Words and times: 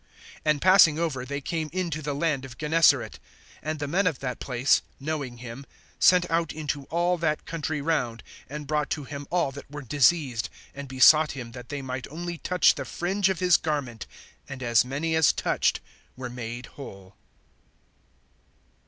(34)And 0.47 0.61
passing 0.61 0.97
over, 0.97 1.25
they 1.27 1.39
came 1.41 1.69
into 1.71 2.01
the 2.01 2.15
land 2.15 2.43
of 2.43 2.57
Gennesaret. 2.57 3.19
(35)And 3.63 3.77
the 3.77 3.87
men 3.87 4.07
of 4.07 4.17
that 4.17 4.39
place, 4.39 4.81
knowing 4.99 5.37
him, 5.37 5.63
sent 5.99 6.27
out 6.31 6.51
into 6.51 6.85
all 6.85 7.19
that 7.19 7.45
country 7.45 7.81
round, 7.81 8.23
and 8.49 8.65
brought 8.65 8.89
to 8.89 9.03
him 9.03 9.27
all 9.29 9.51
that 9.51 9.69
were 9.69 9.83
diseased 9.83 10.49
(36)and 10.75 10.87
besought 10.87 11.31
him 11.33 11.51
that 11.51 11.69
they 11.69 11.83
might 11.83 12.07
only 12.07 12.39
touch 12.39 12.73
the 12.73 12.83
fringe 12.85 13.29
of 13.29 13.41
his 13.41 13.57
garment; 13.57 14.07
and 14.49 14.63
as 14.63 14.83
many 14.83 15.15
as 15.15 15.31
touched 15.31 15.81
were 16.17 16.31
made 16.31 16.65
whole. 16.65 17.15